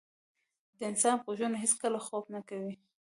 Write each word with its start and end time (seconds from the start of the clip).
د 0.77 0.79
انسان 0.91 1.15
غوږونه 1.23 1.57
هیڅکله 1.63 1.99
خوب 2.05 2.23
نه 2.33 2.41
کوي. 2.49 2.73